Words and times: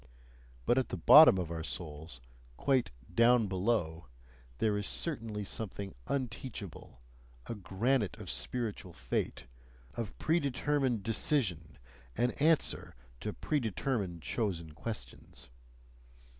But 0.65 0.79
at 0.79 0.89
the 0.89 0.97
bottom 0.97 1.37
of 1.37 1.51
our 1.51 1.61
souls, 1.61 2.21
quite 2.57 2.89
"down 3.13 3.45
below," 3.45 4.07
there 4.57 4.75
is 4.75 4.87
certainly 4.87 5.43
something 5.43 5.93
unteachable, 6.07 7.03
a 7.45 7.53
granite 7.53 8.17
of 8.17 8.31
spiritual 8.31 8.93
fate, 8.93 9.45
of 9.93 10.17
predetermined 10.17 11.03
decision 11.03 11.77
and 12.17 12.31
answer 12.41 12.95
to 13.19 13.31
predetermined, 13.31 14.23
chosen 14.23 14.71
questions. 14.71 15.51